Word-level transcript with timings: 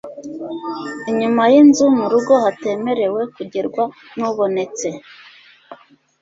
Inyuma 1.09 1.41
y'inzu 1.51 1.85
mu 1.97 2.05
rugo 2.11 2.33
hatemerewe 2.43 3.21
kugerwa 3.35 3.83
n'ubonetse 4.17 4.89